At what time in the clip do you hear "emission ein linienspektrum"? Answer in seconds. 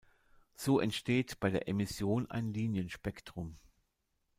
1.67-3.57